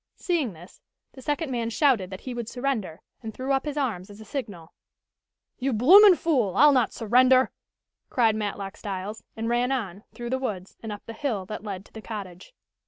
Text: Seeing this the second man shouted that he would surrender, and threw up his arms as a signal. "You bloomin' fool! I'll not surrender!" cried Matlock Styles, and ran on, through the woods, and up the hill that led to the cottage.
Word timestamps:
Seeing 0.15 0.53
this 0.53 0.81
the 1.11 1.21
second 1.21 1.51
man 1.51 1.69
shouted 1.69 2.09
that 2.09 2.21
he 2.21 2.33
would 2.33 2.49
surrender, 2.49 3.01
and 3.21 3.31
threw 3.35 3.51
up 3.51 3.65
his 3.65 3.77
arms 3.77 4.09
as 4.09 4.19
a 4.19 4.25
signal. 4.25 4.73
"You 5.59 5.73
bloomin' 5.73 6.15
fool! 6.15 6.55
I'll 6.57 6.71
not 6.71 6.91
surrender!" 6.91 7.51
cried 8.09 8.35
Matlock 8.35 8.77
Styles, 8.77 9.21
and 9.37 9.47
ran 9.47 9.71
on, 9.71 10.03
through 10.11 10.31
the 10.31 10.39
woods, 10.39 10.75
and 10.81 10.91
up 10.91 11.05
the 11.05 11.13
hill 11.13 11.45
that 11.45 11.63
led 11.63 11.85
to 11.85 11.93
the 11.93 12.01
cottage. 12.01 12.55